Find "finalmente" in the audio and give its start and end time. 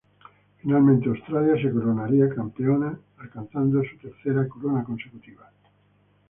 0.57-1.07